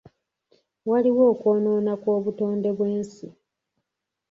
[0.89, 3.27] Waliwo okwonoona kw'obutonde bw'ensi.